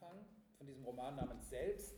Anfang 0.00 0.18
von 0.56 0.66
diesem 0.66 0.84
Roman 0.84 1.16
namens 1.16 1.50
Selbst. 1.50 1.94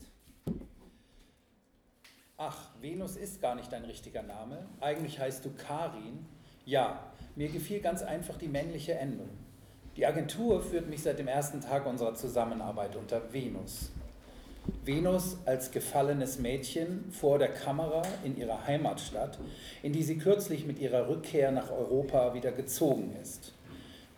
Ach, 2.38 2.69
Venus 2.80 3.17
ist 3.17 3.42
gar 3.42 3.54
nicht 3.54 3.71
dein 3.71 3.84
richtiger 3.84 4.23
Name. 4.23 4.67
Eigentlich 4.80 5.19
heißt 5.19 5.44
du 5.44 5.50
Karin. 5.50 6.25
Ja, 6.65 7.13
mir 7.36 7.49
gefiel 7.49 7.81
ganz 7.81 8.02
einfach 8.02 8.39
die 8.39 8.48
männliche 8.48 8.95
Endung. 8.95 9.29
Die 9.96 10.07
Agentur 10.07 10.62
führt 10.62 10.89
mich 10.89 11.02
seit 11.02 11.18
dem 11.18 11.29
ersten 11.29 11.61
Tag 11.61 11.84
unserer 11.84 12.14
Zusammenarbeit 12.14 12.96
unter 12.96 13.32
Venus. 13.35 13.91
Venus 14.85 15.37
als 15.45 15.71
gefallenes 15.71 16.39
Mädchen 16.39 17.11
vor 17.12 17.39
der 17.39 17.53
Kamera 17.53 18.03
in 18.25 18.37
ihrer 18.37 18.67
Heimatstadt, 18.67 19.39
in 19.82 19.93
die 19.93 20.03
sie 20.03 20.17
kürzlich 20.17 20.64
mit 20.64 20.79
ihrer 20.79 21.09
Rückkehr 21.09 21.51
nach 21.51 21.71
Europa 21.71 22.32
wieder 22.32 22.53
gezogen 22.53 23.14
ist. 23.21 23.53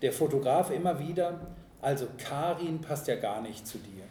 Der 0.03 0.12
Fotograf 0.12 0.71
immer 0.71 1.01
wieder, 1.01 1.41
also 1.83 2.07
Karin 2.17 2.80
passt 2.80 3.09
ja 3.09 3.17
gar 3.17 3.43
nicht 3.43 3.67
zu 3.67 3.77
dir. 3.79 4.05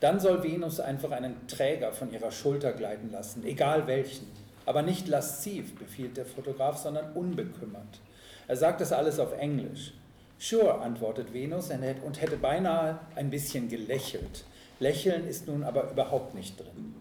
Dann 0.00 0.20
soll 0.20 0.42
Venus 0.42 0.80
einfach 0.80 1.10
einen 1.10 1.46
Träger 1.48 1.92
von 1.92 2.12
ihrer 2.12 2.30
Schulter 2.30 2.72
gleiten 2.72 3.10
lassen, 3.10 3.44
egal 3.44 3.86
welchen. 3.86 4.26
Aber 4.66 4.82
nicht 4.82 5.08
lasziv, 5.08 5.74
befiehlt 5.76 6.16
der 6.16 6.26
Fotograf, 6.26 6.76
sondern 6.76 7.12
unbekümmert. 7.14 8.00
Er 8.46 8.56
sagt 8.56 8.82
das 8.82 8.92
alles 8.92 9.18
auf 9.18 9.32
Englisch. 9.38 9.94
Sure, 10.38 10.80
antwortet 10.80 11.32
Venus 11.32 11.70
und 11.70 12.20
hätte 12.20 12.36
beinahe 12.36 12.98
ein 13.14 13.30
bisschen 13.30 13.68
gelächelt. 13.68 14.44
Lächeln 14.78 15.26
ist 15.26 15.46
nun 15.46 15.62
aber 15.62 15.90
überhaupt 15.90 16.34
nicht 16.34 16.60
drin. 16.60 16.94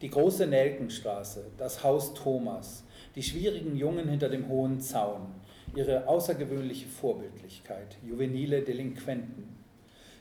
Die 0.00 0.10
große 0.10 0.46
Nelkenstraße, 0.46 1.46
das 1.58 1.82
Haus 1.82 2.14
Thomas, 2.14 2.84
die 3.16 3.22
schwierigen 3.22 3.76
Jungen 3.76 4.08
hinter 4.08 4.28
dem 4.28 4.48
hohen 4.48 4.80
Zaun, 4.80 5.26
ihre 5.76 6.06
außergewöhnliche 6.08 6.86
Vorbildlichkeit, 6.86 7.96
juvenile 8.06 8.62
Delinquenten. 8.62 9.56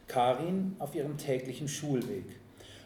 Karin 0.07 0.75
auf 0.79 0.95
ihrem 0.95 1.17
täglichen 1.17 1.67
Schulweg. 1.67 2.25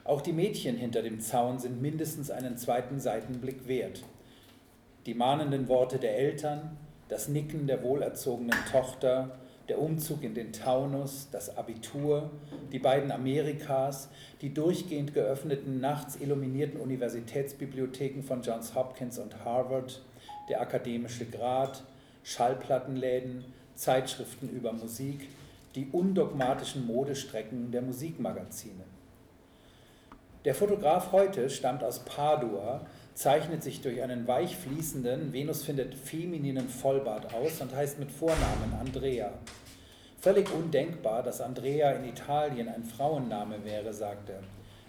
Auch 0.04 0.22
die 0.22 0.34
Mädchen 0.34 0.78
hinter 0.78 1.02
dem 1.02 1.20
Zaun 1.20 1.60
sind 1.60 1.82
mindestens 1.82 2.32
einen 2.32 2.58
zweiten 2.58 3.00
Seitenblick 3.00 3.68
wert. 3.68 4.04
Die 5.06 5.14
mahnenden 5.14 5.68
Worte 5.68 6.00
der 6.00 6.18
Eltern, 6.18 6.78
das 7.10 7.28
Nicken 7.28 7.68
der 7.68 7.84
wohlerzogenen 7.84 8.58
Tochter, 8.72 9.38
der 9.68 9.82
Umzug 9.82 10.24
in 10.24 10.34
den 10.34 10.54
Taunus, 10.54 11.28
das 11.32 11.58
Abitur, 11.58 12.32
die 12.72 12.80
beiden 12.80 13.12
Amerikas, 13.12 14.10
die 14.42 14.54
durchgehend 14.54 15.14
geöffneten, 15.14 15.80
nachts 15.80 16.16
illuminierten 16.18 16.80
Universitätsbibliotheken 16.80 18.24
von 18.24 18.42
Johns 18.42 18.76
Hopkins 18.76 19.20
und 19.20 19.44
Harvard, 19.44 20.02
der 20.50 20.62
akademische 20.62 21.26
Grad, 21.26 21.84
Schallplattenläden, 22.28 23.46
Zeitschriften 23.76 24.50
über 24.50 24.74
Musik, 24.74 25.30
die 25.76 25.88
undogmatischen 25.94 26.86
Modestrecken 26.86 27.72
der 27.72 27.82
Musikmagazine. 27.82 28.84
Der 30.44 30.54
Fotograf 30.54 31.14
heute 31.14 31.50
stammt 31.50 31.86
aus 31.86 32.00
Padua, 32.04 32.86
zeichnet 33.14 33.64
sich 33.64 33.80
durch 33.82 34.02
einen 34.02 34.28
weich 34.28 34.58
fließenden, 34.58 35.32
Venus 35.32 35.64
findet 35.64 35.96
femininen 35.96 36.68
Vollbart 36.68 37.34
aus 37.34 37.62
und 37.62 37.74
heißt 37.74 37.98
mit 37.98 38.12
Vornamen 38.12 38.74
Andrea. 38.78 39.32
Völlig 40.20 40.54
undenkbar, 40.54 41.24
dass 41.24 41.40
Andrea 41.40 41.92
in 41.92 42.10
Italien 42.10 42.68
ein 42.68 42.84
Frauenname 42.84 43.64
wäre, 43.64 43.94
sagt 43.94 44.32
er. 44.32 44.42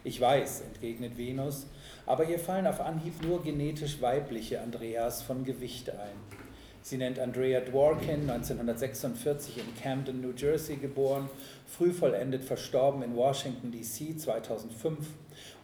Ich 0.03 0.21
weiß, 0.21 0.63
entgegnet 0.63 1.17
Venus, 1.17 1.69
aber 2.05 2.29
ihr 2.29 2.41
fallen 2.41 2.67
auf 2.67 2.81
Anhieb 2.81 3.23
nur 3.23 3.45
genetisch 3.45 4.03
weibliche 4.03 4.61
Andreas 4.61 5.23
von 5.23 5.45
Gewicht 5.45 5.91
ein. 5.91 6.48
Sie 6.83 6.97
nennt 6.97 7.19
Andrea 7.19 7.61
Dworkin, 7.61 8.29
1946 8.31 9.59
in 9.59 9.83
Camden, 9.83 10.21
New 10.21 10.33
Jersey 10.35 10.77
geboren, 10.77 11.29
früh 11.67 11.93
vollendet 11.93 12.45
verstorben 12.45 13.03
in 13.03 13.15
Washington, 13.15 13.71
D.C. 13.71 14.17
2005 14.17 14.97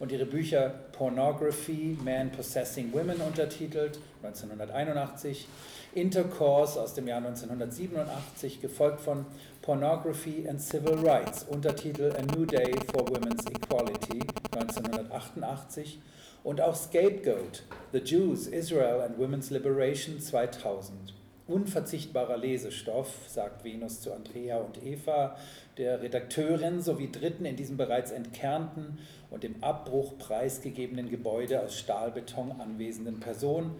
und 0.00 0.12
ihre 0.12 0.26
Bücher 0.26 0.70
Pornography, 0.92 1.96
Man 2.04 2.30
Possessing 2.30 2.92
Women 2.92 3.20
untertitelt, 3.20 3.98
1981, 4.22 5.48
Intercourse 5.94 6.80
aus 6.80 6.94
dem 6.94 7.06
Jahr 7.06 7.18
1987, 7.18 8.60
gefolgt 8.60 9.00
von 9.00 9.24
Pornography 9.62 10.46
and 10.48 10.60
Civil 10.60 10.98
Rights, 11.06 11.44
Untertitel 11.44 12.12
A 12.16 12.22
New 12.36 12.44
Day 12.44 12.74
for 12.92 13.08
Women's 13.08 13.46
Equality, 13.46 14.20
1988 14.52 15.98
und 16.44 16.60
auch 16.60 16.76
Scapegoat, 16.76 17.64
The 17.92 17.98
Jews, 17.98 18.46
Israel 18.46 19.00
and 19.00 19.18
Women's 19.18 19.50
Liberation 19.50 20.20
2000. 20.20 21.14
Unverzichtbarer 21.46 22.36
Lesestoff, 22.36 23.08
sagt 23.28 23.64
Venus 23.64 24.00
zu 24.00 24.12
Andrea 24.12 24.58
und 24.58 24.82
Eva, 24.82 25.36
der 25.76 26.00
Redakteurin 26.00 26.80
sowie 26.80 27.10
Dritten 27.10 27.44
in 27.44 27.56
diesem 27.56 27.76
bereits 27.76 28.12
entkernten 28.12 28.98
und 29.30 29.44
im 29.44 29.62
Abbruch 29.62 30.16
preisgegebenen 30.18 31.10
Gebäude 31.10 31.60
aus 31.62 31.78
Stahlbeton 31.78 32.52
anwesenden 32.60 33.20
Person, 33.20 33.72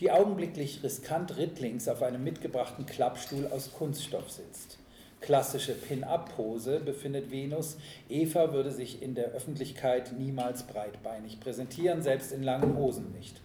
die 0.00 0.10
augenblicklich 0.10 0.82
riskant 0.82 1.36
rittlings 1.36 1.88
auf 1.88 2.02
einem 2.02 2.22
mitgebrachten 2.24 2.84
Klappstuhl 2.86 3.46
aus 3.46 3.72
Kunststoff 3.72 4.30
sitzt 4.30 4.81
klassische 5.22 5.72
Pin-Up-Pose 5.72 6.80
befindet 6.80 7.30
Venus. 7.30 7.78
Eva 8.08 8.52
würde 8.52 8.70
sich 8.70 9.00
in 9.00 9.14
der 9.14 9.30
Öffentlichkeit 9.30 10.12
niemals 10.18 10.64
breitbeinig 10.64 11.40
präsentieren, 11.40 12.02
selbst 12.02 12.32
in 12.32 12.42
langen 12.42 12.76
Hosen 12.76 13.12
nicht. 13.12 13.40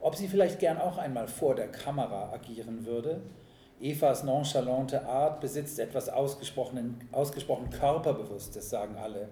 Ob 0.00 0.16
sie 0.16 0.26
vielleicht 0.26 0.58
gern 0.58 0.78
auch 0.78 0.98
einmal 0.98 1.28
vor 1.28 1.54
der 1.54 1.68
Kamera 1.68 2.32
agieren 2.32 2.84
würde? 2.86 3.20
Evas 3.80 4.24
nonchalante 4.24 5.06
Art 5.06 5.40
besitzt 5.40 5.78
etwas 5.78 6.08
ausgesprochen, 6.08 7.08
ausgesprochen 7.12 7.70
Körperbewusstes, 7.70 8.70
sagen 8.70 8.96
alle. 8.96 9.28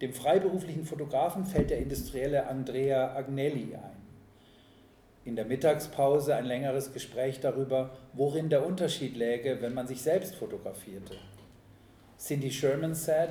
Dem 0.00 0.12
freiberuflichen 0.12 0.84
Fotografen 0.84 1.44
fällt 1.44 1.70
der 1.70 1.78
industrielle 1.78 2.46
Andrea 2.46 3.14
Agnelli 3.14 3.74
ein 3.74 3.99
in 5.24 5.36
der 5.36 5.44
Mittagspause 5.44 6.34
ein 6.34 6.46
längeres 6.46 6.92
Gespräch 6.92 7.40
darüber, 7.40 7.90
worin 8.14 8.48
der 8.48 8.66
Unterschied 8.66 9.16
läge, 9.16 9.60
wenn 9.60 9.74
man 9.74 9.86
sich 9.86 10.02
selbst 10.02 10.34
fotografierte. 10.34 11.14
Cindy 12.18 12.50
Sherman 12.50 12.94
said, 12.94 13.30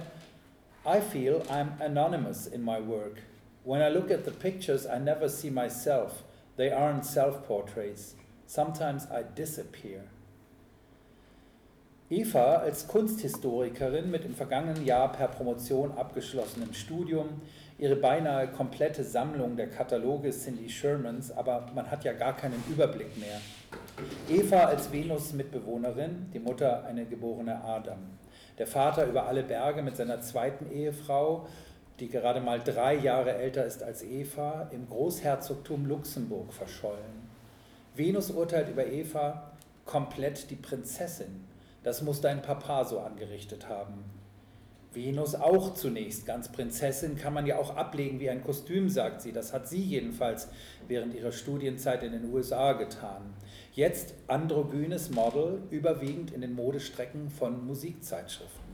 I 0.85 1.01
feel 1.01 1.41
I'm 1.49 1.79
anonymous 1.79 2.47
in 2.47 2.63
my 2.63 2.79
work. 2.79 3.21
When 3.63 3.81
I 3.81 3.89
look 3.89 4.11
at 4.11 4.25
the 4.25 4.31
pictures, 4.31 4.85
I 4.85 4.99
never 4.99 5.29
see 5.29 5.51
myself. 5.51 6.23
They 6.57 6.71
aren't 6.71 7.05
self 7.05 7.45
portraits. 7.45 8.15
Sometimes 8.47 9.05
I 9.11 9.23
disappear. 9.35 10.01
Eva 12.09 12.55
als 12.55 12.87
Kunsthistorikerin 12.87 14.09
mit 14.09 14.25
im 14.25 14.33
vergangenen 14.33 14.83
Jahr 14.83 15.11
per 15.11 15.27
Promotion 15.27 15.91
abgeschlossenem 15.91 16.73
Studium, 16.73 17.41
ihre 17.79 17.95
beinahe 17.95 18.47
komplette 18.49 19.03
Sammlung 19.03 19.55
der 19.55 19.69
Kataloge 19.69 20.29
Cindy 20.31 20.69
Shermans, 20.69 21.31
aber 21.31 21.67
man 21.73 21.89
hat 21.89 22.03
ja 22.03 22.13
gar 22.13 22.35
keinen 22.35 22.63
Überblick 22.69 23.17
mehr. 23.17 23.39
Eva 24.29 24.65
als 24.65 24.91
Venus-Mitbewohnerin, 24.91 26.29
die 26.33 26.39
Mutter 26.39 26.85
eine 26.85 27.05
geborene 27.05 27.63
Adam. 27.63 27.99
Der 28.57 28.67
Vater 28.67 29.05
über 29.07 29.25
alle 29.25 29.43
Berge 29.43 29.81
mit 29.81 29.95
seiner 29.95 30.21
zweiten 30.21 30.69
Ehefrau, 30.71 31.47
die 31.99 32.09
gerade 32.09 32.41
mal 32.41 32.59
drei 32.59 32.95
Jahre 32.95 33.35
älter 33.35 33.65
ist 33.65 33.81
als 33.81 34.03
Eva, 34.03 34.69
im 34.71 34.87
Großherzogtum 34.87 35.85
Luxemburg 35.85 36.53
verschollen. 36.53 37.29
Venus 37.95 38.29
urteilt 38.31 38.69
über 38.69 38.85
Eva 38.85 39.51
komplett 39.85 40.49
die 40.51 40.55
Prinzessin 40.55 41.49
das 41.83 42.01
muss 42.01 42.21
dein 42.21 42.41
Papa 42.41 42.83
so 42.83 42.99
angerichtet 42.99 43.69
haben. 43.69 44.03
Venus 44.91 45.35
auch 45.35 45.75
zunächst, 45.75 46.25
ganz 46.25 46.51
Prinzessin, 46.51 47.15
kann 47.15 47.33
man 47.33 47.45
ja 47.45 47.57
auch 47.57 47.75
ablegen 47.75 48.19
wie 48.19 48.29
ein 48.29 48.43
Kostüm, 48.43 48.89
sagt 48.89 49.21
sie. 49.21 49.31
Das 49.31 49.53
hat 49.53 49.67
sie 49.67 49.81
jedenfalls 49.81 50.47
während 50.87 51.13
ihrer 51.13 51.31
Studienzeit 51.31 52.01
in 52.01 52.11
den 52.11 52.33
USA 52.33 52.73
getan. 52.73 53.33
Jetzt 53.73 54.15
androgynes 54.27 55.11
Model, 55.11 55.61
überwiegend 55.69 56.31
in 56.31 56.41
den 56.41 56.53
Modestrecken 56.53 57.29
von 57.29 57.67
Musikzeitschriften. 57.67 58.69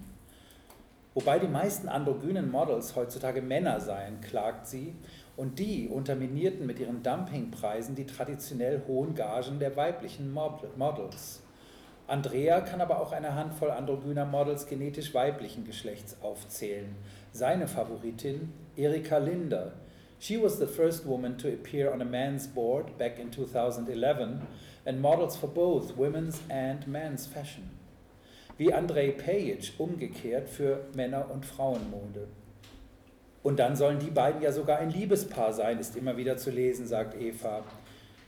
Wobei 1.14 1.40
die 1.40 1.48
meisten 1.48 1.90
androgynen 1.90 2.50
Models 2.50 2.96
heutzutage 2.96 3.42
Männer 3.42 3.82
seien, 3.82 4.22
klagt 4.22 4.68
sie, 4.68 4.96
und 5.38 5.60
die 5.60 5.90
unterminierten 5.90 6.66
mit 6.66 6.80
ihren 6.80 7.04
Dumpingpreisen 7.04 7.96
die 7.96 8.06
traditionell 8.06 8.84
hohen 8.88 9.16
Gagen 9.16 9.60
der 9.60 9.76
weiblichen 9.76 10.32
Models. 10.32 11.42
Andrea 12.08 12.62
kann 12.62 12.82
aber 12.82 13.00
auch 13.00 13.12
eine 13.12 13.34
Handvoll 13.34 13.72
androgyner 13.72 14.26
Models 14.26 14.68
genetisch 14.68 15.14
weiblichen 15.16 15.66
Geschlechts 15.66 16.18
aufzählen. 16.22 16.96
Seine 17.32 17.68
Favoritin, 17.68 18.54
Erika 18.78 19.18
Linder. 19.18 19.74
She 20.20 20.42
was 20.42 20.60
the 20.60 20.68
first 20.68 21.08
woman 21.08 21.38
to 21.40 21.48
appear 21.48 21.92
on 21.92 22.02
a 22.02 22.06
man's 22.06 22.48
board 22.48 22.96
back 23.00 23.18
in 23.18 23.32
2011 23.32 24.42
and 24.86 25.02
models 25.02 25.36
for 25.36 25.50
both 25.50 25.98
women's 25.98 26.42
and 26.50 26.88
men's 26.88 27.26
fashion. 27.26 27.72
Wie 28.58 28.72
Andrei 28.72 29.10
Pejic 29.10 29.74
umgekehrt 29.80 30.48
für 30.48 30.86
Männer- 30.96 31.30
und 31.32 31.46
Frauenmode. 31.46 32.28
Und 33.42 33.60
dann 33.60 33.76
sollen 33.76 34.00
die 34.00 34.12
beiden 34.12 34.42
ja 34.42 34.52
sogar 34.52 34.78
ein 34.78 34.92
Liebespaar 34.92 35.54
sein, 35.54 35.80
ist 35.80 35.98
immer 35.98 36.18
wieder 36.18 36.38
zu 36.38 36.52
lesen, 36.52 36.88
sagt 36.88 37.20
Eva. 37.20 37.64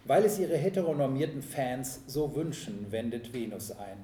Weil 0.07 0.23
es 0.23 0.39
ihre 0.39 0.55
heteronormierten 0.55 1.41
Fans 1.41 2.01
so 2.07 2.33
wünschen, 2.33 2.91
wendet 2.91 3.33
Venus 3.33 3.71
ein. 3.71 3.97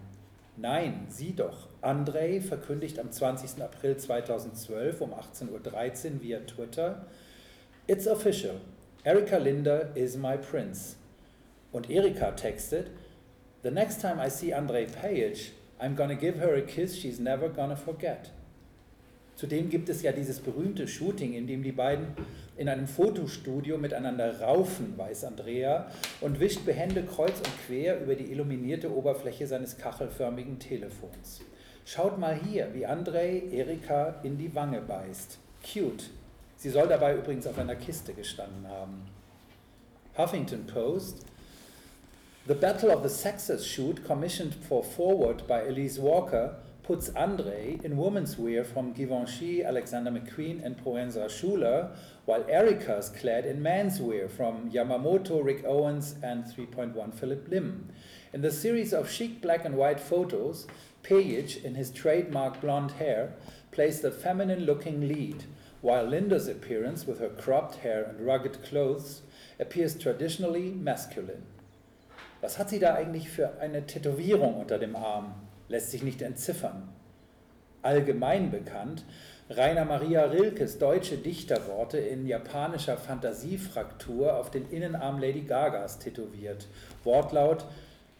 Nein, 0.58 1.06
sie 1.08 1.34
doch. 1.34 1.70
Andrei 1.82 2.42
verkündigt 2.42 3.00
am 3.00 3.10
20. 3.10 3.64
April 3.64 3.96
2012 3.96 5.00
um 5.00 5.14
18.13 5.14 5.50
Uhr 6.16 6.22
via 6.22 6.40
Twitter, 6.42 7.06
It's 7.88 8.08
official. 8.08 8.56
Erika 9.04 9.38
Linder 9.38 9.96
is 9.96 10.16
my 10.18 10.38
prince. 10.38 10.98
Und 11.72 11.90
Erika 11.90 12.32
textet, 12.32 12.92
The 13.64 13.72
next 13.72 14.02
time 14.02 14.20
I 14.20 14.30
see 14.30 14.54
Andrei 14.54 14.86
Page, 14.86 15.54
I'm 15.80 15.96
gonna 15.96 16.16
give 16.16 16.38
her 16.38 16.54
a 16.56 16.62
kiss 16.62 16.98
she's 16.98 17.20
never 17.20 17.50
gonna 17.50 17.78
forget. 17.78 18.30
Zudem 19.36 19.70
gibt 19.70 19.90
es 19.90 20.02
ja 20.04 20.12
dieses 20.12 20.40
berühmte 20.40 20.88
Shooting, 20.88 21.34
in 21.34 21.48
dem 21.48 21.64
die 21.64 21.72
beiden 21.72 22.08
in 22.56 22.70
einem 22.70 22.88
Fotostudio 22.88 23.78
miteinander 23.78 24.42
raufen, 24.42 24.98
weiß 24.98 25.24
Andrea, 25.26 25.88
und 26.22 26.40
wischt 26.40 26.66
behende 26.66 27.04
kreuz 27.04 27.38
und 27.40 27.66
quer 27.66 28.00
über 28.00 28.16
die 28.16 28.32
illuminierte 28.32 28.96
Oberfläche 28.96 29.48
seines 29.48 29.78
kachelförmigen 29.78 30.60
Telefons. 30.60 31.42
Schaut 31.86 32.18
mal 32.18 32.36
hier, 32.36 32.74
wie 32.74 32.86
Andrei 32.86 33.44
Erika 33.52 34.16
in 34.24 34.38
die 34.38 34.54
Wange 34.54 34.82
beißt. 34.82 35.40
Cute. 35.62 36.06
Sie 36.56 36.70
soll 36.70 36.88
dabei 36.88 37.16
übrigens 37.16 37.48
auf 37.48 37.58
einer 37.58 37.76
Kiste 37.76 38.14
gestanden 38.14 38.68
haben. 38.68 39.02
Huffington 40.18 40.66
Post. 40.68 41.26
The 42.48 42.54
Battle 42.54 42.96
of 42.96 43.04
the 43.04 43.10
Sexes 43.10 43.66
shoot, 43.66 44.06
commissioned 44.06 44.54
for 44.54 44.84
Forward 44.84 45.48
by 45.48 45.62
Elise 45.68 46.02
Walker, 46.02 46.60
puts 46.84 47.10
Andre 47.16 47.80
in 47.84 47.96
woman's 47.96 48.38
wear 48.38 48.64
from 48.64 48.92
Givenchy, 48.92 49.64
Alexander 49.64 50.12
McQueen, 50.12 50.64
and 50.64 50.78
Proenza 50.78 51.30
Schuler, 51.30 51.92
while 52.26 52.44
Erica's 52.50 53.10
clad 53.10 53.46
in 53.46 53.62
men's 53.62 54.02
wear 54.02 54.28
from 54.28 54.70
Yamamoto, 54.70 55.44
Rick 55.44 55.64
Owens, 55.66 56.16
and 56.22 56.44
3.1 56.44 57.14
Philip 57.14 57.48
Lim. 57.48 57.90
In 58.34 58.42
the 58.42 58.52
series 58.52 58.94
of 58.94 59.10
chic 59.10 59.42
black 59.42 59.64
and 59.64 59.76
white 59.76 60.00
photos, 60.00 60.68
Page, 61.04 61.58
in 61.58 61.76
his 61.76 61.92
trademark 61.92 62.62
blonde 62.62 62.92
hair, 62.92 63.34
plays 63.72 64.00
the 64.00 64.12
feminine 64.12 64.66
looking 64.66 65.08
lead, 65.08 65.44
while 65.82 66.06
Linda's 66.06 66.48
appearance, 66.48 67.06
with 67.06 67.20
her 67.20 67.30
cropped 67.30 67.76
hair 67.76 68.04
and 68.04 68.26
rugged 68.26 68.64
clothes, 68.64 69.22
appears 69.60 69.98
traditionally 69.98 70.72
masculine. 70.72 71.44
Was 72.42 72.58
hat 72.58 72.70
sie 72.70 72.80
da 72.80 72.96
eigentlich 72.96 73.30
für 73.30 73.60
eine 73.60 73.86
Tätowierung 73.86 74.56
unter 74.56 74.78
dem 74.78 74.96
Arm? 74.96 75.34
Lässt 75.74 75.90
sich 75.90 76.04
nicht 76.04 76.22
entziffern. 76.22 76.88
Allgemein 77.82 78.52
bekannt, 78.52 79.04
Rainer 79.50 79.86
Maria 79.86 80.26
Rilkes 80.26 80.78
deutsche 80.78 81.18
Dichterworte 81.18 81.98
in 81.98 82.28
japanischer 82.28 82.96
Fantasiefraktur 82.96 84.38
auf 84.38 84.52
den 84.52 84.70
Innenarm 84.70 85.20
Lady 85.20 85.42
Gagas 85.42 85.98
tätowiert. 85.98 86.68
Wortlaut: 87.04 87.66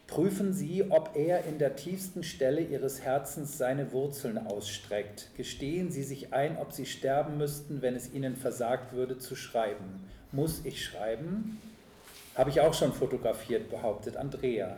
Prüfen 0.08 0.52
Sie, 0.52 0.90
ob 0.90 1.12
er 1.14 1.44
in 1.44 1.58
der 1.58 1.76
tiefsten 1.76 2.24
Stelle 2.24 2.60
Ihres 2.60 3.02
Herzens 3.02 3.56
seine 3.56 3.92
Wurzeln 3.92 4.36
ausstreckt. 4.36 5.30
Gestehen 5.36 5.92
Sie 5.92 6.02
sich 6.02 6.34
ein, 6.34 6.58
ob 6.58 6.72
Sie 6.72 6.86
sterben 6.86 7.38
müssten, 7.38 7.82
wenn 7.82 7.94
es 7.94 8.12
Ihnen 8.12 8.34
versagt 8.34 8.92
würde 8.92 9.16
zu 9.18 9.36
schreiben. 9.36 10.08
Muss 10.32 10.62
ich 10.64 10.84
schreiben? 10.84 11.60
Habe 12.34 12.50
ich 12.50 12.60
auch 12.60 12.74
schon 12.74 12.92
fotografiert, 12.92 13.70
behauptet 13.70 14.16
Andrea. 14.16 14.76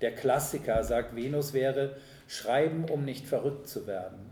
Der 0.00 0.14
Klassiker, 0.14 0.82
sagt 0.82 1.14
Venus, 1.14 1.52
wäre 1.52 1.96
Schreiben, 2.26 2.84
um 2.84 3.04
nicht 3.04 3.26
verrückt 3.26 3.68
zu 3.68 3.86
werden. 3.86 4.30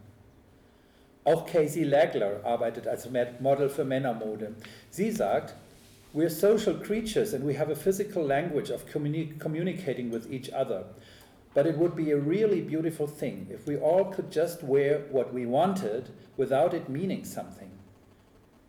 Auch 1.24 1.46
Casey 1.46 1.84
Lagler 1.84 2.44
arbeitet 2.44 2.88
als 2.88 3.08
Model 3.40 3.68
für 3.68 3.84
Männermode. 3.84 4.52
Sie 4.90 5.10
sagt, 5.10 5.54
We're 6.14 6.30
social 6.30 6.74
creatures 6.80 7.34
and 7.34 7.46
we 7.46 7.58
have 7.58 7.70
a 7.70 7.76
physical 7.76 8.24
language 8.24 8.70
of 8.70 8.86
communi 8.90 9.38
communicating 9.38 10.10
with 10.10 10.26
each 10.32 10.50
other. 10.54 10.86
But 11.52 11.66
it 11.66 11.76
would 11.76 11.94
be 11.94 12.12
a 12.12 12.16
really 12.16 12.62
beautiful 12.62 13.06
thing 13.06 13.48
if 13.50 13.66
we 13.66 13.76
all 13.76 14.10
could 14.10 14.30
just 14.30 14.62
wear 14.62 15.00
what 15.10 15.34
we 15.34 15.44
wanted 15.44 16.08
without 16.38 16.72
it 16.72 16.88
meaning 16.88 17.24
something. 17.24 17.70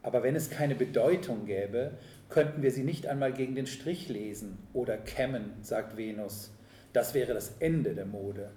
Aber 0.01 0.21
wenn 0.23 0.35
es 0.35 0.49
keine 0.49 0.75
Bedeutung 0.75 1.45
gäbe, 1.45 1.91
könnten 2.29 2.61
wir 2.61 2.71
sie 2.71 2.83
nicht 2.83 3.07
einmal 3.07 3.31
gegen 3.31 3.55
den 3.55 3.67
Strich 3.67 4.09
lesen 4.09 4.57
oder 4.73 4.97
kämmen, 4.97 5.53
sagt 5.61 5.95
Venus. 5.95 6.51
Das 6.93 7.13
wäre 7.13 7.33
das 7.33 7.53
Ende 7.59 7.93
der 7.93 8.05
Mode. 8.05 8.49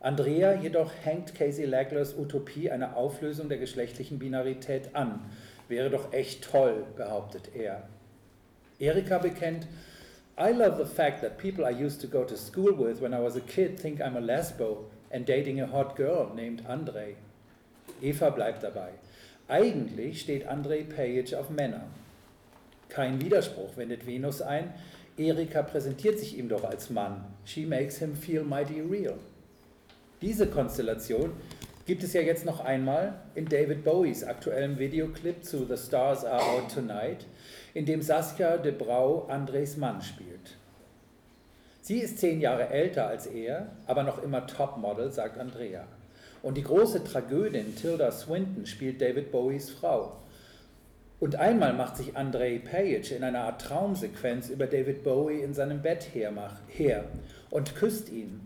Andrea 0.00 0.54
jedoch 0.54 0.92
hängt 1.02 1.34
Casey 1.34 1.64
Laglers 1.64 2.14
Utopie 2.16 2.70
einer 2.70 2.96
Auflösung 2.96 3.48
der 3.48 3.58
geschlechtlichen 3.58 4.18
Binarität 4.18 4.94
an. 4.94 5.20
Wäre 5.68 5.90
doch 5.90 6.12
echt 6.12 6.44
toll, 6.44 6.84
behauptet 6.96 7.50
er. 7.54 7.88
Erika 8.78 9.18
bekennt, 9.18 9.66
I 10.38 10.52
love 10.52 10.76
the 10.76 10.84
fact 10.84 11.22
that 11.22 11.38
people 11.38 11.64
I 11.64 11.72
used 11.72 12.02
to 12.02 12.08
go 12.08 12.22
to 12.24 12.36
school 12.36 12.76
with 12.76 13.00
when 13.00 13.14
I 13.14 13.22
was 13.22 13.36
a 13.36 13.40
kid 13.40 13.80
think 13.80 14.00
I'm 14.00 14.16
a 14.16 14.20
lesbo 14.20 14.84
and 15.10 15.26
dating 15.26 15.60
a 15.62 15.66
hot 15.66 15.96
girl 15.96 16.30
named 16.34 16.62
Andre. 16.68 17.16
Eva 18.02 18.28
bleibt 18.30 18.62
dabei. 18.62 18.90
Eigentlich 19.48 20.20
steht 20.20 20.46
Andre 20.46 20.84
Page 20.84 21.34
auf 21.34 21.48
Männer. 21.48 21.86
Kein 22.88 23.20
Widerspruch 23.20 23.76
wendet 23.76 24.06
Venus 24.06 24.42
ein, 24.42 24.72
Erika 25.16 25.62
präsentiert 25.62 26.18
sich 26.18 26.36
ihm 26.38 26.48
doch 26.48 26.64
als 26.64 26.90
Mann. 26.90 27.24
She 27.44 27.64
makes 27.64 27.98
him 27.98 28.14
feel 28.14 28.44
mighty 28.44 28.80
real. 28.80 29.18
Diese 30.20 30.46
Konstellation 30.46 31.32
gibt 31.86 32.02
es 32.02 32.12
ja 32.12 32.20
jetzt 32.20 32.44
noch 32.44 32.60
einmal 32.60 33.14
in 33.34 33.46
David 33.46 33.84
Bowies 33.84 34.24
aktuellem 34.24 34.78
Videoclip 34.78 35.44
zu 35.44 35.66
The 35.66 35.76
Stars 35.76 36.24
Are 36.24 36.42
Out 36.42 36.74
Tonight, 36.74 37.26
in 37.74 37.86
dem 37.86 38.02
Saskia 38.02 38.58
de 38.58 38.72
Brau 38.72 39.26
Andres 39.28 39.76
Mann 39.76 40.02
spielt. 40.02 40.56
Sie 41.80 41.98
ist 41.98 42.18
zehn 42.18 42.40
Jahre 42.40 42.68
älter 42.70 43.06
als 43.06 43.26
er, 43.26 43.68
aber 43.86 44.02
noch 44.02 44.22
immer 44.22 44.46
Topmodel, 44.46 45.12
sagt 45.12 45.38
Andrea. 45.38 45.86
Und 46.42 46.56
die 46.56 46.64
große 46.64 47.04
Tragödin 47.04 47.76
Tilda 47.76 48.10
Swinton 48.10 48.66
spielt 48.66 49.00
David 49.00 49.30
Bowies 49.30 49.70
Frau. 49.70 50.16
Und 51.18 51.36
einmal 51.36 51.72
macht 51.72 51.96
sich 51.96 52.16
Andrei 52.16 52.58
Page 52.58 53.12
in 53.12 53.24
einer 53.24 53.40
Art 53.40 53.62
Traumsequenz 53.62 54.50
über 54.50 54.66
David 54.66 55.02
Bowie 55.02 55.40
in 55.40 55.54
seinem 55.54 55.80
Bett 55.80 56.10
her, 56.12 57.04
und 57.50 57.74
küsst 57.74 58.10
ihn. 58.10 58.40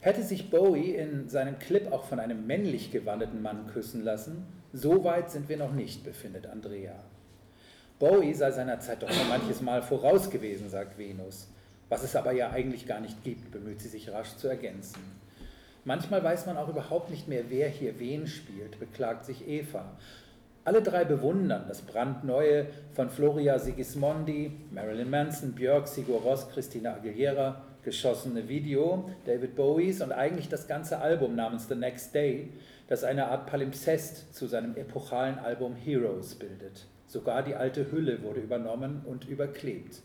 Hätte 0.00 0.22
sich 0.22 0.50
Bowie 0.50 0.94
in 0.94 1.28
seinem 1.28 1.58
Clip 1.58 1.92
auch 1.92 2.04
von 2.04 2.18
einem 2.18 2.46
männlich 2.46 2.90
gewandeten 2.90 3.42
Mann 3.42 3.66
küssen 3.66 4.02
lassen, 4.02 4.46
so 4.72 5.04
weit 5.04 5.30
sind 5.30 5.48
wir 5.48 5.56
noch 5.56 5.72
nicht, 5.72 6.02
befindet 6.02 6.46
Andrea. 6.46 6.94
Bowie 7.98 8.34
sei 8.34 8.50
seiner 8.50 8.80
Zeit 8.80 9.02
doch 9.02 9.10
schon 9.10 9.28
manches 9.28 9.60
Mal 9.60 9.82
voraus 9.82 10.30
gewesen, 10.30 10.68
sagt 10.68 10.98
Venus. 10.98 11.48
Was 11.88 12.02
es 12.02 12.16
aber 12.16 12.32
ja 12.32 12.50
eigentlich 12.50 12.86
gar 12.86 13.00
nicht 13.00 13.22
gibt, 13.22 13.52
bemüht 13.52 13.80
sie 13.80 13.88
sich 13.88 14.10
rasch 14.10 14.34
zu 14.36 14.48
ergänzen. 14.48 15.00
Manchmal 15.84 16.24
weiß 16.24 16.46
man 16.46 16.56
auch 16.56 16.68
überhaupt 16.68 17.10
nicht 17.10 17.28
mehr, 17.28 17.44
wer 17.50 17.68
hier 17.68 18.00
wen 18.00 18.26
spielt, 18.26 18.80
beklagt 18.80 19.26
sich 19.26 19.46
Eva. 19.46 19.84
Alle 20.64 20.82
drei 20.82 21.04
bewundern 21.04 21.64
das 21.68 21.82
brandneue 21.82 22.66
von 22.94 23.10
Floria 23.10 23.58
Sigismondi, 23.58 24.50
Marilyn 24.70 25.10
Manson, 25.10 25.52
Björk, 25.52 25.86
Sigur 25.86 26.20
Ross, 26.22 26.48
Christina 26.48 26.94
Aguilera 26.94 27.62
geschossene 27.84 28.48
Video 28.48 29.10
David 29.26 29.54
Bowies 29.54 30.00
und 30.00 30.10
eigentlich 30.10 30.48
das 30.48 30.66
ganze 30.66 30.98
Album 30.98 31.36
namens 31.36 31.68
The 31.68 31.74
Next 31.74 32.14
Day, 32.14 32.50
das 32.88 33.04
eine 33.04 33.28
Art 33.28 33.46
Palimpsest 33.46 34.34
zu 34.34 34.46
seinem 34.46 34.76
epochalen 34.76 35.38
Album 35.38 35.76
Heroes 35.76 36.34
bildet. 36.34 36.86
Sogar 37.06 37.42
die 37.42 37.54
alte 37.54 37.92
Hülle 37.92 38.22
wurde 38.22 38.40
übernommen 38.40 39.02
und 39.04 39.28
überklebt. 39.28 40.00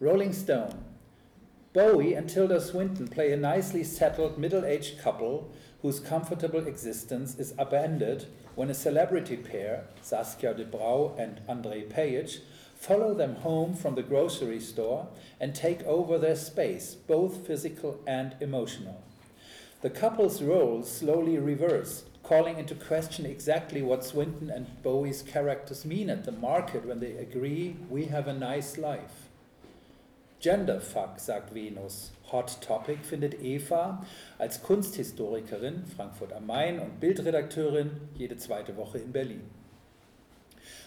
Rolling 0.00 0.32
Stone. 0.32 0.74
Bowie 1.72 2.16
and 2.16 2.32
Tilda 2.32 2.60
Swinton 2.60 3.08
play 3.08 3.32
a 3.32 3.36
nicely 3.36 3.82
settled 3.82 4.38
middle-aged 4.38 5.02
couple 5.02 5.46
whose 5.82 6.00
comfortable 6.00 6.68
existence 6.68 7.34
is 7.36 7.58
upended 7.58 8.26
when 8.54 8.70
a 8.70 8.74
celebrity 8.74 9.36
pair, 9.36 9.84
Saskia 10.02 10.54
de 10.54 10.64
Brau 10.64 11.14
and 11.18 11.40
Andre 11.48 11.82
Page, 11.82 12.40
follow 12.76 13.14
them 13.14 13.36
home 13.36 13.74
from 13.74 13.94
the 13.94 14.02
grocery 14.02 14.60
store 14.60 15.08
and 15.40 15.54
take 15.54 15.82
over 15.84 16.18
their 16.18 16.36
space, 16.36 16.94
both 16.94 17.46
physical 17.46 18.00
and 18.06 18.36
emotional. 18.40 19.02
The 19.80 19.90
couple's 19.90 20.42
roles 20.42 20.90
slowly 20.90 21.38
reverse, 21.38 22.04
calling 22.22 22.58
into 22.58 22.74
question 22.74 23.26
exactly 23.26 23.82
what 23.82 24.04
Swinton 24.04 24.50
and 24.50 24.82
Bowie's 24.82 25.22
characters 25.22 25.84
mean 25.84 26.08
at 26.08 26.24
the 26.24 26.32
market 26.32 26.86
when 26.86 27.00
they 27.00 27.12
agree 27.16 27.76
we 27.90 28.06
have 28.06 28.28
a 28.28 28.32
nice 28.32 28.78
life. 28.78 29.23
Genderfuck, 30.44 31.18
sagt 31.18 31.54
Venus. 31.54 32.12
Hot 32.30 32.60
Topic 32.60 32.98
findet 33.02 33.42
Eva 33.42 34.04
als 34.36 34.62
Kunsthistorikerin, 34.62 35.86
Frankfurt 35.96 36.34
am 36.34 36.44
Main 36.44 36.80
und 36.80 37.00
Bildredakteurin 37.00 37.92
jede 38.14 38.36
zweite 38.36 38.76
Woche 38.76 38.98
in 38.98 39.10
Berlin. 39.10 39.40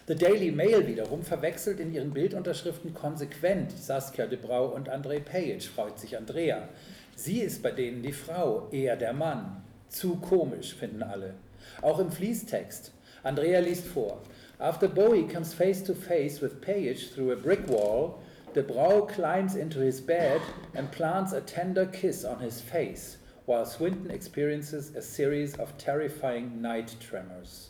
The 0.05 0.13
Daily 0.13 0.51
Mail 0.51 0.85
wiederum 0.85 1.23
verwechselt 1.23 1.79
in 1.79 1.91
ihren 1.91 2.13
Bildunterschriften 2.13 2.93
konsequent 2.93 3.71
Saskia 3.71 4.27
de 4.27 4.37
Brau 4.37 4.67
und 4.67 4.91
André 4.91 5.19
Page, 5.19 5.67
freut 5.67 5.97
sich 5.97 6.15
Andrea. 6.15 6.69
Sie 7.15 7.39
ist 7.39 7.63
bei 7.63 7.71
denen 7.71 8.03
die 8.03 8.13
Frau, 8.13 8.67
er 8.71 8.95
der 8.95 9.13
Mann. 9.13 9.63
Zu 9.89 10.17
komisch, 10.17 10.75
finden 10.75 11.01
alle. 11.01 11.33
Auch 11.81 11.97
im 11.97 12.11
Fließtext. 12.11 12.91
Andrea 13.23 13.59
liest 13.61 13.87
vor. 13.87 14.21
After 14.59 14.87
Bowie 14.87 15.27
comes 15.27 15.55
face 15.55 15.83
to 15.83 15.95
face 15.95 16.43
with 16.43 16.61
Page 16.61 17.11
through 17.11 17.31
a 17.31 17.35
brick 17.35 17.67
wall, 17.67 18.19
De 18.57 18.63
Brau 18.63 19.01
climbs 19.01 19.55
into 19.55 19.77
his 19.77 20.01
bed 20.01 20.41
and 20.73 20.91
plants 20.91 21.31
a 21.31 21.41
tender 21.41 21.85
kiss 21.85 22.25
on 22.25 22.39
his 22.39 22.59
face. 22.59 23.17
while 23.45 23.67
Swinton 23.67 24.09
experiences 24.09 24.95
a 24.95 25.01
series 25.03 25.53
of 25.57 25.77
terrifying 25.77 26.59
night 26.59 26.95
tremors. 26.99 27.69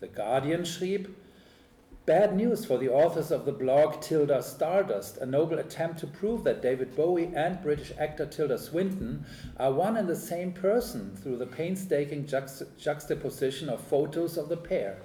The 0.00 0.08
Guardian 0.08 0.62
schrieb, 0.62 1.12
Bad 2.06 2.34
news 2.34 2.64
for 2.64 2.78
the 2.78 2.88
authors 2.88 3.30
of 3.30 3.44
the 3.44 3.52
blog 3.52 4.00
Tilda 4.00 4.42
Stardust, 4.42 5.18
a 5.18 5.26
noble 5.26 5.58
attempt 5.58 6.00
to 6.00 6.06
prove 6.06 6.42
that 6.44 6.62
David 6.62 6.96
Bowie 6.96 7.30
and 7.36 7.60
British 7.60 7.92
actor 7.98 8.24
Tilda 8.24 8.58
Swinton 8.58 9.26
are 9.58 9.74
one 9.74 9.98
and 9.98 10.08
the 10.08 10.16
same 10.16 10.54
person 10.54 11.14
through 11.16 11.36
the 11.36 11.46
painstaking 11.46 12.24
juxt- 12.24 12.78
juxtaposition 12.78 13.68
of 13.68 13.78
photos 13.82 14.38
of 14.38 14.48
the 14.48 14.56
pair. 14.56 14.96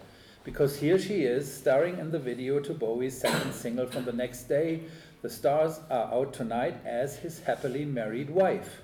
Because 0.48 0.77
here 0.77 0.98
she 0.98 1.24
is, 1.24 1.54
starring 1.54 2.00
in 2.00 2.10
the 2.10 2.20
video 2.20 2.62
to 2.62 2.74
Bowie's 2.74 3.20
second 3.20 3.51
single 3.54 3.86
from 3.86 4.06
the 4.06 4.13
next 4.13 4.44
day, 4.44 4.80
The 5.22 5.30
Stars 5.30 5.82
Are 5.89 6.10
Out 6.13 6.32
Tonight, 6.32 6.77
as 6.86 7.18
his 7.18 7.42
happily 7.42 7.84
married 7.84 8.30
wife. 8.30 8.82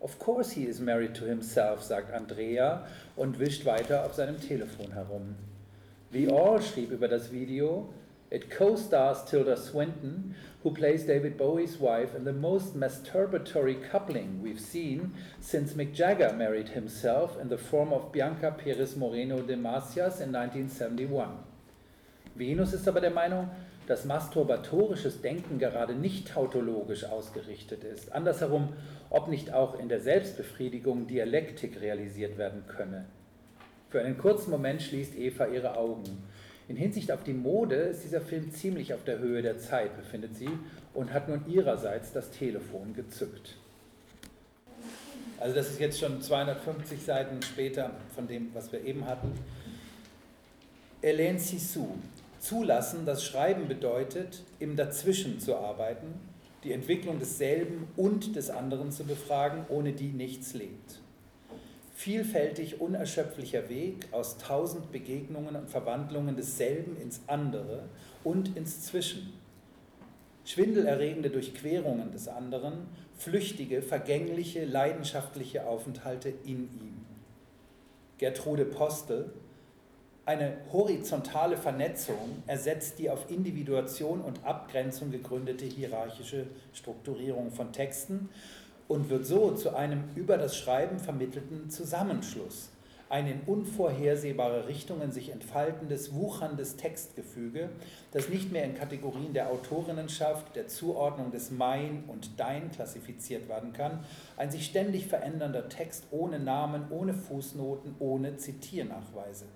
Of 0.00 0.18
course 0.18 0.52
he 0.52 0.64
is 0.64 0.80
married 0.80 1.14
to 1.16 1.26
himself, 1.26 1.82
sagt 1.82 2.10
Andrea 2.14 2.86
und 3.16 3.38
wischt 3.38 3.66
weiter 3.66 4.02
auf 4.02 4.14
seinem 4.14 4.40
Telefon 4.40 4.92
herum. 4.94 5.36
The 6.10 6.28
All 6.28 6.62
schrieb 6.62 6.90
über 6.90 7.06
das 7.06 7.30
Video, 7.30 7.92
it 8.30 8.50
co-stars 8.50 9.24
Tilda 9.24 9.56
Swinton, 9.56 10.34
who 10.62 10.72
plays 10.72 11.04
David 11.04 11.38
Bowie's 11.38 11.78
wife 11.78 12.14
in 12.14 12.24
the 12.24 12.32
most 12.32 12.76
masturbatory 12.76 13.82
coupling 13.90 14.42
we've 14.42 14.60
seen 14.60 15.14
since 15.40 15.74
Mick 15.74 15.94
Jagger 15.94 16.32
married 16.32 16.70
himself 16.70 17.38
in 17.40 17.48
the 17.48 17.56
form 17.56 17.92
of 17.92 18.12
Bianca 18.12 18.50
Perez 18.50 18.96
Moreno 18.96 19.40
de 19.40 19.56
Macias 19.56 20.20
in 20.20 20.34
1971. 20.34 21.44
Venus 22.34 22.72
ist 22.72 22.86
aber 22.86 23.00
der 23.00 23.10
Meinung, 23.10 23.48
dass 23.88 24.04
masturbatorisches 24.04 25.22
Denken 25.22 25.58
gerade 25.58 25.94
nicht 25.94 26.28
tautologisch 26.28 27.04
ausgerichtet 27.04 27.84
ist. 27.84 28.12
Andersherum, 28.12 28.74
ob 29.08 29.28
nicht 29.28 29.54
auch 29.54 29.78
in 29.78 29.88
der 29.88 30.00
Selbstbefriedigung 30.00 31.06
Dialektik 31.06 31.80
realisiert 31.80 32.36
werden 32.36 32.64
könne. 32.68 33.06
Für 33.88 34.02
einen 34.02 34.18
kurzen 34.18 34.50
Moment 34.50 34.82
schließt 34.82 35.16
Eva 35.16 35.46
ihre 35.46 35.78
Augen. 35.78 36.22
In 36.68 36.76
Hinsicht 36.76 37.10
auf 37.10 37.24
die 37.24 37.32
Mode 37.32 37.76
ist 37.76 38.04
dieser 38.04 38.20
Film 38.20 38.52
ziemlich 38.52 38.92
auf 38.92 39.02
der 39.04 39.18
Höhe 39.18 39.40
der 39.40 39.58
Zeit, 39.58 39.96
befindet 39.96 40.36
sie, 40.36 40.50
und 40.92 41.14
hat 41.14 41.28
nun 41.28 41.42
ihrerseits 41.48 42.12
das 42.12 42.30
Telefon 42.30 42.92
gezückt. 42.94 43.56
Also 45.40 45.54
das 45.54 45.70
ist 45.70 45.80
jetzt 45.80 45.98
schon 45.98 46.20
250 46.20 47.02
Seiten 47.02 47.40
später 47.42 47.92
von 48.14 48.28
dem, 48.28 48.48
was 48.52 48.70
wir 48.70 48.84
eben 48.84 49.06
hatten. 49.06 49.32
Hélène 51.02 51.38
Sissou. 51.38 51.94
Zulassen, 52.38 53.04
dass 53.06 53.24
Schreiben 53.24 53.66
bedeutet, 53.66 54.42
im 54.60 54.76
Dazwischen 54.76 55.40
zu 55.40 55.56
arbeiten, 55.56 56.14
die 56.64 56.72
Entwicklung 56.72 57.18
desselben 57.18 57.88
und 57.96 58.36
des 58.36 58.50
anderen 58.50 58.92
zu 58.92 59.04
befragen, 59.04 59.64
ohne 59.68 59.92
die 59.92 60.08
nichts 60.08 60.54
lebt 60.54 61.00
vielfältig 61.98 62.80
unerschöpflicher 62.80 63.68
Weg 63.68 64.06
aus 64.12 64.38
tausend 64.38 64.92
Begegnungen 64.92 65.56
und 65.56 65.68
Verwandlungen 65.68 66.36
desselben 66.36 66.96
ins 66.96 67.22
andere 67.26 67.88
und 68.22 68.56
ins 68.56 68.82
Zwischen. 68.82 69.32
Schwindelerregende 70.44 71.28
Durchquerungen 71.28 72.12
des 72.12 72.28
anderen, 72.28 72.86
flüchtige, 73.16 73.82
vergängliche, 73.82 74.64
leidenschaftliche 74.64 75.66
Aufenthalte 75.66 76.28
in 76.28 76.70
ihm. 76.70 77.04
Gertrude 78.18 78.64
Postel, 78.64 79.32
eine 80.24 80.58
horizontale 80.70 81.56
Vernetzung 81.56 82.44
ersetzt 82.46 83.00
die 83.00 83.10
auf 83.10 83.28
Individuation 83.28 84.20
und 84.20 84.44
Abgrenzung 84.44 85.10
gegründete 85.10 85.64
hierarchische 85.64 86.46
Strukturierung 86.72 87.50
von 87.50 87.72
Texten 87.72 88.28
und 88.88 89.10
wird 89.10 89.26
so 89.26 89.52
zu 89.52 89.76
einem 89.76 90.04
über 90.16 90.38
das 90.38 90.56
Schreiben 90.56 90.98
vermittelten 90.98 91.70
Zusammenschluss, 91.70 92.70
ein 93.10 93.26
in 93.26 93.40
unvorhersehbare 93.46 94.66
Richtungen 94.66 95.12
sich 95.12 95.30
entfaltendes, 95.30 96.14
wucherndes 96.14 96.76
Textgefüge, 96.76 97.70
das 98.12 98.28
nicht 98.28 98.52
mehr 98.52 98.64
in 98.64 98.74
Kategorien 98.74 99.32
der 99.32 99.50
Autorinnenschaft, 99.50 100.54
der 100.56 100.68
Zuordnung 100.68 101.30
des 101.30 101.50
Mein 101.50 102.04
und 102.06 102.38
Dein 102.38 102.70
klassifiziert 102.70 103.48
werden 103.48 103.72
kann, 103.72 104.04
ein 104.36 104.50
sich 104.50 104.66
ständig 104.66 105.06
verändernder 105.06 105.68
Text 105.68 106.04
ohne 106.10 106.38
Namen, 106.38 106.86
ohne 106.90 107.14
Fußnoten, 107.14 107.94
ohne 107.98 108.36
Zitiernachweise. 108.36 109.46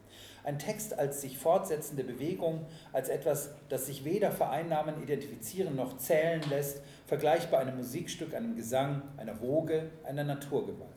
Ein 0.44 0.58
Text 0.58 0.99
als 0.99 1.20
sich 1.20 1.38
fortsetzende 1.38 2.02
Bewegung, 2.02 2.66
als 2.92 3.08
etwas, 3.08 3.50
das 3.68 3.87
sich 3.87 4.04
weder 4.04 4.32
vereinnahmen, 4.32 5.02
identifizieren 5.02 5.76
noch 5.76 5.99
zählen 5.99 6.42
lässt, 6.50 6.82
vergleichbar 7.06 7.61
einem 7.61 7.76
Musikstück, 7.76 8.34
einem 8.34 8.56
Gesang, 8.56 9.02
einer 9.16 9.40
Woge, 9.40 9.90
einer 10.04 10.25
Naturgewalt. 10.25 10.90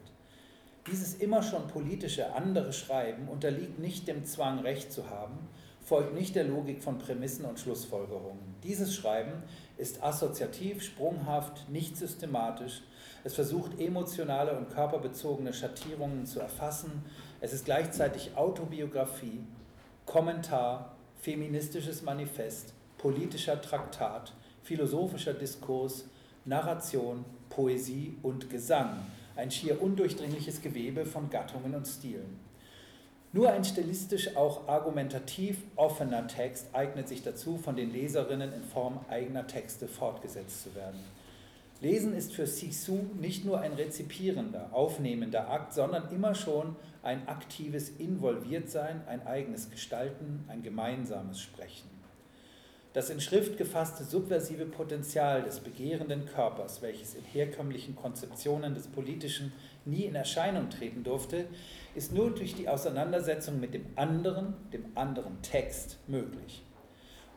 Dieses 0.87 1.15
immer 1.15 1.41
schon 1.41 1.67
politische 1.67 2.33
andere 2.33 2.71
Schreiben 2.71 3.27
unterliegt 3.27 3.79
nicht 3.79 4.07
dem 4.07 4.25
Zwang, 4.25 4.59
Recht 4.59 4.91
zu 4.91 5.09
haben, 5.09 5.47
folgt 5.85 6.15
nicht 6.15 6.35
der 6.35 6.43
Logik 6.43 6.83
von 6.83 6.97
Prämissen 6.97 7.45
und 7.45 7.59
Schlussfolgerungen. 7.59 8.55
Dieses 8.63 8.95
Schreiben 8.95 9.43
ist 9.77 10.03
assoziativ, 10.03 10.83
sprunghaft, 10.83 11.69
nicht 11.69 11.97
systematisch. 11.97 12.81
Es 13.25 13.33
versucht 13.33 13.79
emotionale 13.79 14.55
und 14.55 14.69
körperbezogene 14.69 15.51
Schattierungen 15.51 16.27
zu 16.27 16.39
erfassen, 16.39 17.03
es 17.41 17.53
ist 17.53 17.65
gleichzeitig 17.65 18.37
Autobiografie, 18.37 19.43
Kommentar, 20.05 20.95
feministisches 21.21 22.03
Manifest, 22.03 22.75
politischer 22.99 23.59
Traktat, 23.59 24.33
philosophischer 24.61 25.33
Diskurs, 25.33 26.05
Narration, 26.45 27.25
Poesie 27.49 28.15
und 28.21 28.51
Gesang, 28.51 28.99
ein 29.35 29.49
schier 29.49 29.81
undurchdringliches 29.81 30.61
Gewebe 30.61 31.03
von 31.03 31.31
Gattungen 31.31 31.73
und 31.73 31.87
Stilen. 31.87 32.39
Nur 33.33 33.49
ein 33.49 33.65
stilistisch 33.65 34.37
auch 34.37 34.67
argumentativ 34.67 35.63
offener 35.75 36.27
Text 36.27 36.67
eignet 36.73 37.07
sich 37.07 37.23
dazu, 37.23 37.57
von 37.57 37.75
den 37.75 37.91
Leserinnen 37.91 38.53
in 38.53 38.63
Form 38.63 39.03
eigener 39.09 39.47
Texte 39.47 39.87
fortgesetzt 39.87 40.61
zu 40.61 40.75
werden. 40.75 40.99
Lesen 41.85 42.15
ist 42.15 42.33
für 42.33 42.47
Sissou 42.47 43.11
nicht 43.19 43.45
nur 43.45 43.59
ein 43.59 43.73
rezipierender, 43.73 44.71
aufnehmender 44.71 45.51
Akt, 45.51 45.71
sondern 45.71 46.11
immer 46.11 46.33
schon 46.33 46.75
ein 47.03 47.27
aktives 47.27 47.89
Involviertsein, 47.99 49.07
ein 49.07 49.27
eigenes 49.27 49.69
Gestalten, 49.69 50.45
ein 50.47 50.63
gemeinsames 50.63 51.39
Sprechen. 51.39 51.87
Das 52.93 53.11
in 53.11 53.21
Schrift 53.21 53.59
gefasste 53.59 54.03
subversive 54.03 54.65
Potenzial 54.65 55.43
des 55.43 55.59
begehrenden 55.59 56.25
Körpers, 56.25 56.81
welches 56.81 57.13
in 57.13 57.23
herkömmlichen 57.23 57.95
Konzeptionen 57.95 58.73
des 58.73 58.87
Politischen 58.87 59.53
nie 59.85 60.05
in 60.05 60.15
Erscheinung 60.15 60.71
treten 60.71 61.03
durfte, 61.03 61.45
ist 61.93 62.11
nur 62.11 62.31
durch 62.31 62.55
die 62.55 62.67
Auseinandersetzung 62.67 63.59
mit 63.59 63.75
dem 63.75 63.85
anderen, 63.95 64.55
dem 64.73 64.85
anderen 64.95 65.39
Text 65.43 65.99
möglich 66.07 66.64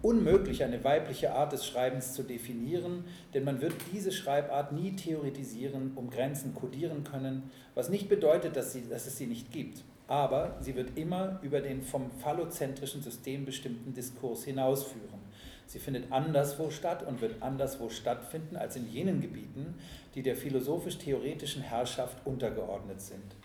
unmöglich, 0.02 0.62
eine 0.64 0.82
weibliche 0.84 1.32
Art 1.32 1.52
des 1.52 1.66
Schreibens 1.66 2.14
zu 2.14 2.22
definieren, 2.22 3.04
denn 3.34 3.44
man 3.44 3.60
wird 3.60 3.74
diese 3.92 4.12
Schreibart 4.12 4.72
nie 4.72 4.92
theoretisieren, 4.92 5.92
um 5.96 6.10
Grenzen 6.10 6.54
kodieren 6.54 7.04
können, 7.04 7.50
was 7.74 7.88
nicht 7.88 8.08
bedeutet, 8.08 8.56
dass, 8.56 8.72
sie, 8.72 8.88
dass 8.88 9.06
es 9.06 9.16
sie 9.16 9.26
nicht 9.26 9.52
gibt. 9.52 9.82
Aber 10.06 10.56
sie 10.60 10.74
wird 10.74 10.96
immer 10.96 11.38
über 11.42 11.60
den 11.60 11.82
vom 11.82 12.10
phallozentrischen 12.10 13.02
System 13.02 13.44
bestimmten 13.44 13.92
Diskurs 13.92 14.44
hinausführen. 14.44 15.18
Sie 15.66 15.78
findet 15.78 16.10
anderswo 16.10 16.70
statt 16.70 17.06
und 17.06 17.20
wird 17.20 17.42
anderswo 17.42 17.90
stattfinden 17.90 18.56
als 18.56 18.76
in 18.76 18.90
jenen 18.90 19.20
Gebieten, 19.20 19.74
die 20.14 20.22
der 20.22 20.34
philosophisch-theoretischen 20.34 21.60
Herrschaft 21.60 22.24
untergeordnet 22.24 23.02
sind. 23.02 23.36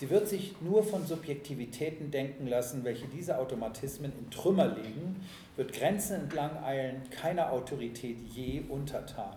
Sie 0.00 0.08
wird 0.08 0.30
sich 0.30 0.54
nur 0.62 0.82
von 0.82 1.06
Subjektivitäten 1.06 2.10
denken 2.10 2.46
lassen, 2.46 2.84
welche 2.84 3.06
diese 3.08 3.36
Automatismen 3.36 4.10
in 4.18 4.30
Trümmer 4.30 4.68
legen, 4.68 5.22
wird 5.56 5.74
Grenzen 5.74 6.22
entlang 6.22 6.56
eilen, 6.64 7.02
keiner 7.10 7.52
Autorität 7.52 8.16
je 8.34 8.62
untertan. 8.70 9.36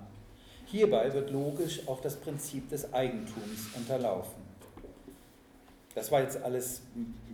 Hierbei 0.66 1.14
wird 1.14 1.32
logisch 1.32 1.86
auch 1.90 2.00
das 2.00 2.16
Prinzip 2.16 2.70
des 2.70 2.94
Eigentums 2.94 3.76
unterlaufen. 3.76 4.42
Das 5.96 6.10
war 6.14 6.22
jetzt 6.22 6.42
alles 6.42 6.84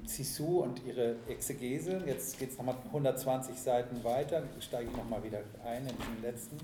Sissou 0.07 0.63
und 0.63 0.83
ihre 0.87 1.17
Exegese. 1.27 2.01
Jetzt 2.07 2.39
geht 2.39 2.49
es 2.49 2.57
nochmal 2.57 2.77
120 2.87 3.55
Seiten 3.55 4.03
weiter. 4.03 4.41
Steige 4.59 4.89
ich 4.89 4.97
nochmal 4.97 5.23
wieder 5.23 5.41
ein 5.63 5.83
in 5.83 6.15
den 6.15 6.23
letzten, 6.23 6.57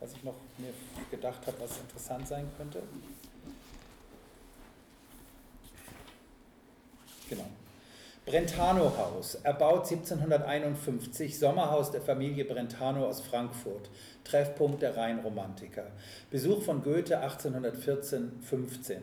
was 0.00 0.14
ich 0.14 0.24
noch 0.24 0.36
mir 0.56 0.72
gedacht 1.10 1.46
habe, 1.46 1.60
was 1.60 1.78
interessant 1.78 2.26
sein 2.26 2.48
könnte. 2.56 2.80
Genau. 7.30 7.46
Brentano 8.26 8.92
Haus, 8.98 9.36
erbaut 9.36 9.88
1751, 9.88 11.38
Sommerhaus 11.38 11.92
der 11.92 12.00
Familie 12.00 12.44
Brentano 12.44 13.06
aus 13.06 13.20
Frankfurt, 13.20 13.88
Treffpunkt 14.24 14.82
der 14.82 14.96
Rheinromantiker. 14.96 15.86
Besuch 16.30 16.62
von 16.62 16.82
Goethe 16.82 17.22
1814-15, 17.22 18.96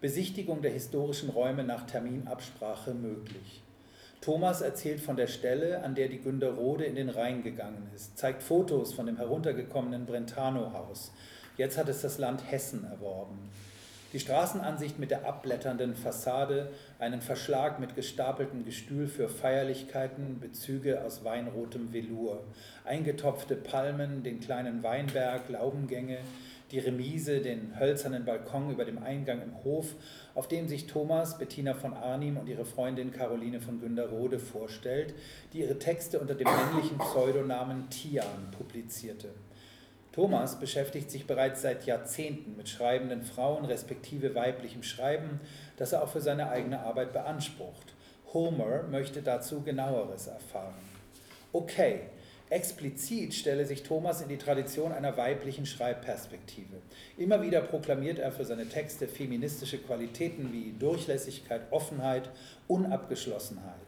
Besichtigung 0.00 0.62
der 0.62 0.70
historischen 0.70 1.28
Räume 1.28 1.62
nach 1.62 1.86
Terminabsprache 1.86 2.94
möglich. 2.94 3.62
Thomas 4.22 4.62
erzählt 4.62 5.00
von 5.00 5.16
der 5.16 5.26
Stelle, 5.26 5.82
an 5.84 5.94
der 5.94 6.08
die 6.08 6.22
Günderrode 6.22 6.86
in 6.86 6.94
den 6.94 7.10
Rhein 7.10 7.42
gegangen 7.42 7.90
ist, 7.94 8.16
zeigt 8.16 8.42
Fotos 8.42 8.94
von 8.94 9.04
dem 9.04 9.18
heruntergekommenen 9.18 10.06
Brentano 10.06 10.72
Haus. 10.72 11.12
Jetzt 11.58 11.76
hat 11.76 11.90
es 11.90 12.00
das 12.00 12.16
Land 12.16 12.50
Hessen 12.50 12.84
erworben. 12.84 13.50
Die 14.14 14.20
Straßenansicht 14.20 15.00
mit 15.00 15.10
der 15.10 15.26
abblätternden 15.26 15.96
Fassade, 15.96 16.70
einen 17.00 17.20
Verschlag 17.20 17.80
mit 17.80 17.96
gestapeltem 17.96 18.64
Gestühl 18.64 19.08
für 19.08 19.28
Feierlichkeiten, 19.28 20.38
Bezüge 20.38 21.02
aus 21.02 21.24
weinrotem 21.24 21.92
Velour, 21.92 22.44
eingetopfte 22.84 23.56
Palmen, 23.56 24.22
den 24.22 24.38
kleinen 24.38 24.84
Weinberg, 24.84 25.48
Laubengänge, 25.48 26.18
die 26.70 26.78
Remise, 26.78 27.40
den 27.40 27.76
hölzernen 27.80 28.24
Balkon 28.24 28.70
über 28.70 28.84
dem 28.84 29.02
Eingang 29.02 29.42
im 29.42 29.64
Hof, 29.64 29.96
auf 30.36 30.46
dem 30.46 30.68
sich 30.68 30.86
Thomas, 30.86 31.36
Bettina 31.36 31.74
von 31.74 31.92
Arnim 31.92 32.36
und 32.36 32.48
ihre 32.48 32.64
Freundin 32.64 33.10
Caroline 33.10 33.60
von 33.60 33.80
Günderrode 33.80 34.38
vorstellt, 34.38 35.12
die 35.52 35.62
ihre 35.62 35.80
Texte 35.80 36.20
unter 36.20 36.36
dem 36.36 36.46
männlichen 36.46 36.98
Pseudonamen 36.98 37.90
Tian 37.90 38.52
publizierte. 38.56 39.30
Thomas 40.14 40.60
beschäftigt 40.60 41.10
sich 41.10 41.26
bereits 41.26 41.62
seit 41.62 41.86
Jahrzehnten 41.86 42.56
mit 42.56 42.68
schreibenden 42.68 43.24
Frauen 43.24 43.64
respektive 43.64 44.32
weiblichem 44.36 44.84
Schreiben, 44.84 45.40
das 45.76 45.92
er 45.92 46.04
auch 46.04 46.08
für 46.08 46.20
seine 46.20 46.50
eigene 46.50 46.78
Arbeit 46.78 47.12
beansprucht. 47.12 47.94
Homer 48.32 48.84
möchte 48.84 49.22
dazu 49.22 49.62
genaueres 49.62 50.28
erfahren. 50.28 50.76
Okay, 51.52 52.02
explizit 52.48 53.34
stelle 53.34 53.66
sich 53.66 53.82
Thomas 53.82 54.20
in 54.20 54.28
die 54.28 54.38
Tradition 54.38 54.92
einer 54.92 55.16
weiblichen 55.16 55.66
Schreibperspektive. 55.66 56.76
Immer 57.16 57.42
wieder 57.42 57.60
proklamiert 57.62 58.20
er 58.20 58.30
für 58.30 58.44
seine 58.44 58.68
Texte 58.68 59.08
feministische 59.08 59.78
Qualitäten 59.78 60.52
wie 60.52 60.76
Durchlässigkeit, 60.78 61.62
Offenheit, 61.72 62.30
Unabgeschlossenheit 62.68 63.83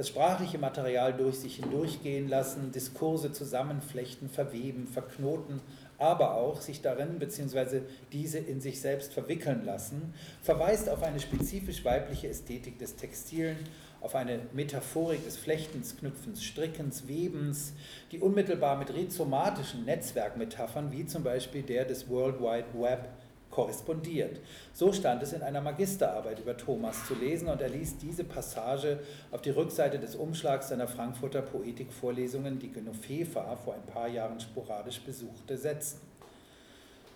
das 0.00 0.08
sprachliche 0.08 0.56
Material 0.56 1.12
durch 1.12 1.40
sich 1.40 1.56
hindurchgehen 1.56 2.26
lassen, 2.26 2.72
Diskurse 2.72 3.32
zusammenflechten, 3.32 4.30
verweben, 4.30 4.86
verknoten, 4.86 5.60
aber 5.98 6.36
auch 6.36 6.62
sich 6.62 6.80
darin 6.80 7.18
bzw. 7.18 7.82
diese 8.10 8.38
in 8.38 8.62
sich 8.62 8.80
selbst 8.80 9.12
verwickeln 9.12 9.62
lassen, 9.62 10.14
verweist 10.40 10.88
auf 10.88 11.02
eine 11.02 11.20
spezifisch 11.20 11.84
weibliche 11.84 12.28
Ästhetik 12.28 12.78
des 12.78 12.96
Textilen, 12.96 13.58
auf 14.00 14.14
eine 14.14 14.40
Metaphorik 14.54 15.22
des 15.22 15.36
Flechtens, 15.36 15.94
Knüpfens, 15.98 16.42
Strickens, 16.42 17.06
Webens, 17.06 17.74
die 18.10 18.20
unmittelbar 18.20 18.78
mit 18.78 18.94
rhizomatischen 18.94 19.84
Netzwerkmetaphern 19.84 20.92
wie 20.92 21.04
zum 21.04 21.24
Beispiel 21.24 21.62
der 21.62 21.84
des 21.84 22.08
World 22.08 22.40
Wide 22.40 22.68
Web 22.72 23.06
korrespondiert. 23.50 24.40
So 24.72 24.92
stand 24.92 25.22
es 25.22 25.32
in 25.32 25.42
einer 25.42 25.60
Magisterarbeit 25.60 26.38
über 26.38 26.56
Thomas 26.56 27.06
zu 27.06 27.14
lesen 27.14 27.48
und 27.48 27.60
er 27.60 27.68
ließ 27.68 27.98
diese 27.98 28.24
Passage 28.24 29.00
auf 29.30 29.42
die 29.42 29.50
Rückseite 29.50 29.98
des 29.98 30.16
Umschlags 30.16 30.68
seiner 30.68 30.88
Frankfurter 30.88 31.42
Poetikvorlesungen, 31.42 32.58
die 32.58 32.70
Genovefa 32.70 33.56
vor 33.56 33.74
ein 33.74 33.86
paar 33.92 34.08
Jahren 34.08 34.40
sporadisch 34.40 35.00
besuchte, 35.00 35.56
setzen. 35.56 36.00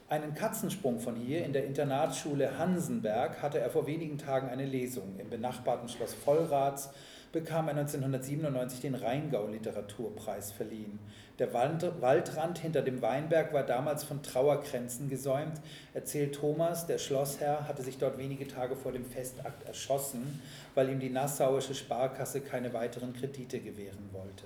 Einen 0.09 0.35
Katzensprung 0.35 1.01
von 1.01 1.17
hier 1.17 1.45
in 1.45 1.55
der 1.55 1.65
Internatsschule 1.65 2.59
Hansenberg 2.59 3.41
hatte 3.41 3.59
er 3.59 3.71
vor 3.71 3.87
wenigen 3.87 4.19
Tagen 4.19 4.49
eine 4.49 4.67
Lesung. 4.67 5.19
Im 5.19 5.31
benachbarten 5.31 5.89
Schloss 5.89 6.13
Vollrats 6.13 6.91
bekam 7.35 7.67
er 7.69 7.77
1997 7.77 8.81
den 8.81 8.95
Rheingau-Literaturpreis 8.95 10.53
verliehen. 10.53 11.01
Der 11.41 11.53
Waldrand 11.53 12.59
hinter 12.59 12.81
dem 12.81 13.03
Weinberg 13.03 13.53
war 13.53 13.65
damals 13.65 14.05
von 14.05 14.23
Trauerkränzen 14.23 15.11
gesäumt, 15.11 15.61
erzählt 15.93 16.37
Thomas, 16.37 16.87
der 16.87 16.99
Schlossherr 16.99 17.67
hatte 17.67 17.83
sich 17.83 17.99
dort 17.99 18.19
wenige 18.19 18.47
Tage 18.47 18.77
vor 18.77 18.93
dem 18.93 19.05
Festakt 19.05 19.67
erschossen, 19.67 20.41
weil 20.77 20.89
ihm 20.89 21.01
die 21.01 21.11
nassauische 21.11 21.75
Sparkasse 21.75 22.41
keine 22.41 22.73
weiteren 22.73 23.13
Kredite 23.13 23.59
gewähren 23.59 24.11
wollte. 24.13 24.45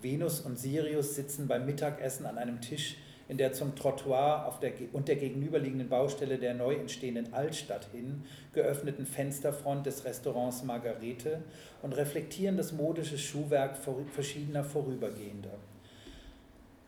Venus 0.00 0.40
und 0.40 0.58
Sirius 0.58 1.16
sitzen 1.16 1.48
beim 1.48 1.66
Mittagessen 1.66 2.26
an 2.26 2.38
einem 2.38 2.60
Tisch 2.60 2.96
in 3.28 3.38
der 3.38 3.52
zum 3.52 3.74
Trottoir 3.74 4.58
der, 4.60 4.72
und 4.92 5.08
der 5.08 5.16
gegenüberliegenden 5.16 5.88
Baustelle 5.88 6.38
der 6.38 6.54
neu 6.54 6.74
entstehenden 6.74 7.32
Altstadt 7.32 7.86
hin 7.92 8.24
geöffneten 8.52 9.06
Fensterfront 9.06 9.86
des 9.86 10.04
Restaurants 10.04 10.62
Margarete 10.62 11.42
und 11.82 11.94
reflektieren 11.94 12.56
das 12.56 12.72
modische 12.72 13.18
Schuhwerk 13.18 13.76
verschiedener 14.12 14.64
Vorübergehender. 14.64 15.58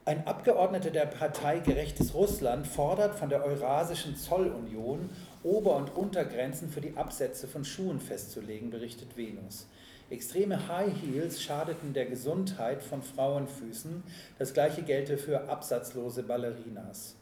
Ein 0.04 0.24
Abgeordneter 0.24 0.90
der 0.90 1.06
Partei 1.06 1.58
Gerechtes 1.58 2.14
Russland 2.14 2.68
fordert 2.68 3.16
von 3.16 3.28
der 3.28 3.44
Eurasischen 3.44 4.16
Zollunion 4.16 5.10
Ober- 5.42 5.74
und 5.74 5.96
Untergrenzen 5.96 6.70
für 6.70 6.80
die 6.80 6.96
Absätze 6.96 7.48
von 7.48 7.64
Schuhen 7.64 7.98
festzulegen, 7.98 8.70
berichtet 8.70 9.16
Venus. 9.16 9.66
Extreme 10.08 10.68
High 10.68 10.92
Heels 11.02 11.42
schadeten 11.42 11.92
der 11.92 12.06
Gesundheit 12.06 12.80
von 12.80 13.02
Frauenfüßen. 13.02 14.04
Das 14.38 14.54
gleiche 14.54 14.82
gelte 14.82 15.18
für 15.18 15.48
absatzlose 15.48 16.22
Ballerinas. 16.22 17.16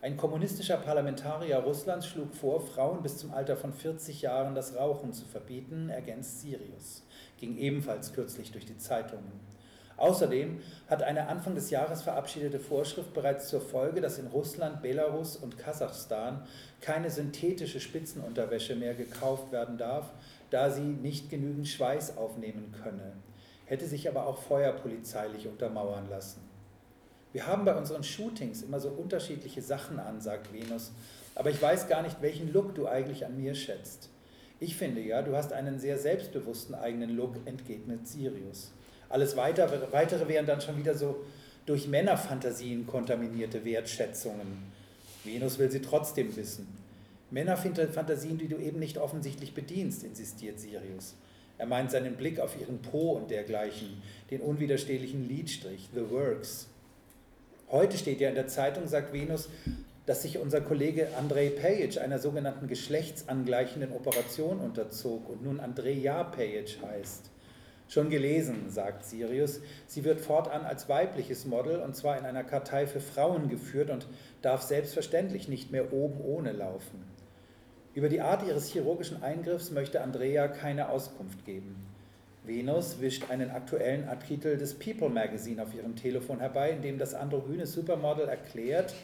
Ein 0.00 0.16
kommunistischer 0.16 0.78
Parlamentarier 0.78 1.58
Russlands 1.58 2.06
schlug 2.06 2.34
vor, 2.34 2.62
Frauen 2.62 3.02
bis 3.02 3.18
zum 3.18 3.34
Alter 3.34 3.58
von 3.58 3.74
40 3.74 4.22
Jahren 4.22 4.54
das 4.54 4.74
Rauchen 4.74 5.12
zu 5.12 5.26
verbieten, 5.26 5.90
ergänzt 5.90 6.40
Sirius. 6.40 7.02
Ging 7.38 7.58
ebenfalls 7.58 8.14
kürzlich 8.14 8.50
durch 8.50 8.64
die 8.64 8.78
Zeitungen. 8.78 9.32
Außerdem 9.98 10.62
hat 10.88 11.02
eine 11.02 11.28
Anfang 11.28 11.54
des 11.54 11.68
Jahres 11.68 12.00
verabschiedete 12.00 12.58
Vorschrift 12.58 13.12
bereits 13.12 13.48
zur 13.48 13.60
Folge, 13.60 14.00
dass 14.00 14.18
in 14.18 14.28
Russland, 14.28 14.80
Belarus 14.80 15.36
und 15.36 15.58
Kasachstan 15.58 16.42
keine 16.80 17.10
synthetische 17.10 17.80
Spitzenunterwäsche 17.80 18.76
mehr 18.76 18.94
gekauft 18.94 19.52
werden 19.52 19.76
darf, 19.76 20.10
da 20.50 20.70
sie 20.70 20.82
nicht 20.82 21.30
genügend 21.30 21.68
Schweiß 21.68 22.16
aufnehmen 22.16 22.74
könne, 22.82 23.12
hätte 23.66 23.86
sich 23.86 24.08
aber 24.08 24.26
auch 24.26 24.38
feuerpolizeilich 24.38 25.46
untermauern 25.46 26.08
lassen. 26.10 26.40
Wir 27.32 27.46
haben 27.46 27.64
bei 27.64 27.76
unseren 27.76 28.02
Shootings 28.02 28.62
immer 28.62 28.80
so 28.80 28.88
unterschiedliche 28.88 29.62
Sachen 29.62 30.00
an, 30.00 30.20
sagt 30.20 30.52
Venus, 30.52 30.90
aber 31.36 31.50
ich 31.50 31.62
weiß 31.62 31.88
gar 31.88 32.02
nicht, 32.02 32.20
welchen 32.20 32.52
Look 32.52 32.74
du 32.74 32.88
eigentlich 32.88 33.24
an 33.24 33.36
mir 33.36 33.54
schätzt. 33.54 34.10
Ich 34.58 34.76
finde 34.76 35.00
ja, 35.00 35.22
du 35.22 35.36
hast 35.36 35.52
einen 35.52 35.78
sehr 35.78 35.96
selbstbewussten 35.96 36.74
eigenen 36.74 37.16
Look, 37.16 37.36
entgegnet 37.46 38.06
Sirius. 38.06 38.72
Alles 39.08 39.36
weitere, 39.36 39.92
weitere 39.92 40.28
wären 40.28 40.46
dann 40.46 40.60
schon 40.60 40.76
wieder 40.76 40.94
so 40.94 41.24
durch 41.64 41.86
Männerfantasien 41.86 42.86
kontaminierte 42.86 43.64
Wertschätzungen. 43.64 44.70
Venus 45.24 45.58
will 45.58 45.70
sie 45.70 45.80
trotzdem 45.80 46.34
wissen. 46.36 46.66
Männerfantasien, 47.30 48.38
die 48.38 48.48
du 48.48 48.56
eben 48.56 48.78
nicht 48.78 48.98
offensichtlich 48.98 49.54
bedienst, 49.54 50.02
insistiert 50.04 50.58
Sirius. 50.58 51.14
Er 51.58 51.66
meint 51.66 51.90
seinen 51.90 52.16
Blick 52.16 52.40
auf 52.40 52.58
ihren 52.58 52.80
Po 52.80 53.12
und 53.12 53.30
dergleichen, 53.30 54.02
den 54.30 54.40
unwiderstehlichen 54.40 55.28
Liedstrich, 55.28 55.90
The 55.94 56.10
Works. 56.10 56.68
Heute 57.70 57.98
steht 57.98 58.20
ja 58.20 58.30
in 58.30 58.34
der 58.34 58.48
Zeitung, 58.48 58.88
sagt 58.88 59.12
Venus, 59.12 59.48
dass 60.06 60.22
sich 60.22 60.38
unser 60.38 60.60
Kollege 60.60 61.08
Andrei 61.18 61.50
Page 61.50 61.98
einer 61.98 62.18
sogenannten 62.18 62.66
geschlechtsangleichenden 62.66 63.92
Operation 63.92 64.58
unterzog 64.58 65.28
und 65.28 65.44
nun 65.44 65.60
Andrea 65.60 66.24
Page 66.24 66.78
heißt. 66.82 67.30
Schon 67.88 68.08
gelesen, 68.08 68.70
sagt 68.70 69.04
Sirius. 69.04 69.60
Sie 69.86 70.04
wird 70.04 70.20
fortan 70.20 70.64
als 70.64 70.88
weibliches 70.88 71.44
Model 71.44 71.80
und 71.80 71.94
zwar 71.94 72.18
in 72.18 72.24
einer 72.24 72.42
Kartei 72.42 72.86
für 72.86 73.00
Frauen 73.00 73.48
geführt 73.48 73.90
und 73.90 74.06
darf 74.42 74.62
selbstverständlich 74.62 75.48
nicht 75.48 75.70
mehr 75.70 75.92
oben 75.92 76.20
ohne 76.20 76.52
laufen. 76.52 77.04
Über 77.94 78.08
die 78.08 78.20
Art 78.20 78.46
ihres 78.46 78.70
chirurgischen 78.70 79.22
Eingriffs 79.22 79.70
möchte 79.72 80.00
Andrea 80.00 80.46
keine 80.46 80.90
Auskunft 80.90 81.44
geben. 81.44 81.74
Venus 82.44 83.00
wischt 83.00 83.30
einen 83.30 83.50
aktuellen 83.50 84.08
Artikel 84.08 84.56
des 84.56 84.74
People 84.74 85.08
Magazine 85.08 85.62
auf 85.62 85.74
ihrem 85.74 85.96
Telefon 85.96 86.38
herbei, 86.38 86.70
in 86.70 86.82
dem 86.82 86.98
das 86.98 87.14
androgyne 87.14 87.66
Supermodel 87.66 88.28
erklärt, 88.28 88.94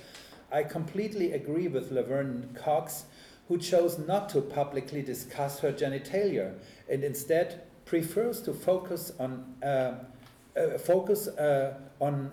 I 0.53 0.63
completely 0.63 1.35
agree 1.35 1.69
with 1.69 1.91
Laverne 1.91 2.45
Cox, 2.55 3.07
who 3.49 3.59
chose 3.59 4.01
not 4.07 4.31
to 4.31 4.41
publicly 4.41 5.03
discuss 5.03 5.61
her 5.63 5.73
genitalia 5.73 6.53
and 6.89 7.03
instead 7.03 7.61
prefers 7.85 8.43
to 8.43 8.53
focus 8.53 9.13
on 9.19 9.45
uh, 9.63 9.95
uh, 10.57 10.79
focus 10.79 11.29
uh, 11.29 11.75
on 11.99 12.31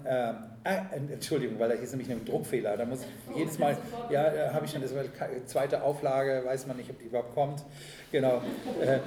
Entschuldigung, 0.66 1.60
weil 1.60 1.70
da 1.70 1.76
hier 1.76 1.84
ist 1.84 1.92
nämlich 1.92 2.10
ein 2.10 2.24
Druckfehler. 2.24 2.78
Da 2.78 2.86
muss 2.86 3.02
ich 3.02 3.36
jedes 3.36 3.60
Mal, 3.60 3.76
ja, 4.10 4.54
habe 4.54 4.66
ich 4.66 4.72
schon, 4.72 4.82
das 4.82 4.94
zweite 5.46 5.84
Auflage, 5.84 6.42
weiß 6.46 6.68
man 6.68 6.78
nicht, 6.78 6.90
ob 6.90 7.00
die 7.00 7.06
überhaupt 7.06 7.34
kommt. 7.34 7.64
Genau. 8.12 8.42
Äh, 8.80 9.00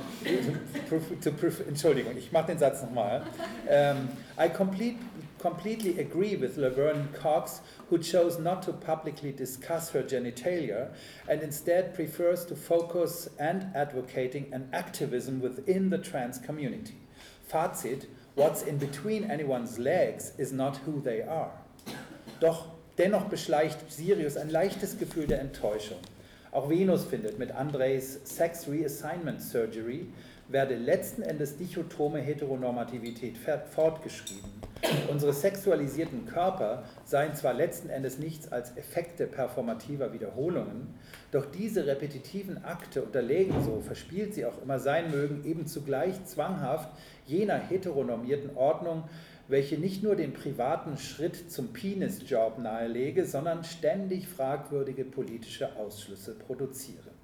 to, 0.90 1.30
to, 1.30 1.46
Entschuldigung, 1.66 2.16
ich 2.18 2.30
mache 2.30 2.48
den 2.48 2.58
Satz 2.58 2.82
nochmal. 2.82 3.22
Ähm, 3.68 4.08
I 4.38 4.48
complete, 4.48 4.98
completely 5.38 5.98
agree 5.98 6.38
with 6.38 6.56
Laverne 6.56 7.08
Cox, 7.18 7.62
who 7.88 7.98
chose 7.98 8.38
not 8.42 8.62
to 8.64 8.72
publicly 8.72 9.32
discuss 9.32 9.94
her 9.94 10.02
genitalia 10.02 10.88
and 11.28 11.42
instead 11.42 11.94
prefers 11.94 12.44
to 12.44 12.54
focus 12.54 13.30
and 13.38 13.64
advocating 13.74 14.52
an 14.52 14.68
activism 14.72 15.40
within 15.40 15.88
the 15.88 15.98
trans 15.98 16.38
community. 16.38 16.96
Fazit, 17.50 18.06
What's 18.36 18.64
in 18.64 18.78
between 18.78 19.30
anyone's 19.30 19.78
legs 19.78 20.34
is 20.36 20.52
not 20.52 20.78
who 20.84 21.00
they 21.00 21.22
are. 21.22 21.52
Doch 22.38 22.66
dennoch 22.98 23.30
beschleicht 23.30 23.90
Sirius 23.90 24.36
ein 24.36 24.50
leichtes 24.50 24.98
Gefühl 24.98 25.26
der 25.26 25.40
Enttäuschung. 25.40 25.96
Auch 26.52 26.68
Venus 26.68 27.06
findet, 27.06 27.38
mit 27.38 27.52
Andres 27.52 28.20
Sex 28.24 28.68
Reassignment 28.68 29.40
Surgery 29.40 30.08
werde 30.48 30.76
letzten 30.76 31.22
Endes 31.22 31.56
dichotome 31.56 32.20
Heteronormativität 32.20 33.38
fortgeschrieben. 33.38 34.50
Unsere 35.10 35.32
sexualisierten 35.32 36.26
Körper 36.26 36.84
seien 37.04 37.34
zwar 37.34 37.54
letzten 37.54 37.88
Endes 37.88 38.18
nichts 38.18 38.52
als 38.52 38.76
Effekte 38.76 39.26
performativer 39.26 40.12
Wiederholungen, 40.12 40.94
doch 41.32 41.46
diese 41.46 41.86
repetitiven 41.86 42.62
Akte 42.64 43.02
unterlegen, 43.02 43.64
so 43.64 43.80
verspielt 43.80 44.34
sie 44.34 44.44
auch 44.44 44.62
immer 44.62 44.78
sein 44.78 45.10
mögen, 45.10 45.44
eben 45.44 45.66
zugleich 45.66 46.24
zwanghaft 46.26 46.90
jener 47.26 47.58
heteronormierten 47.58 48.56
Ordnung, 48.56 49.04
welche 49.48 49.78
nicht 49.78 50.02
nur 50.02 50.16
den 50.16 50.32
privaten 50.32 50.96
Schritt 50.96 51.50
zum 51.50 51.72
Penisjob 51.72 52.58
nahelege, 52.58 53.24
sondern 53.24 53.64
ständig 53.64 54.26
fragwürdige 54.26 55.04
politische 55.04 55.76
Ausschlüsse 55.76 56.34
produziere. 56.34 57.15